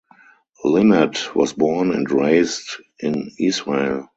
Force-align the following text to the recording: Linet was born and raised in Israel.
Linet 0.65 1.35
was 1.35 1.53
born 1.53 1.91
and 1.91 2.09
raised 2.09 2.77
in 3.01 3.29
Israel. 3.39 4.09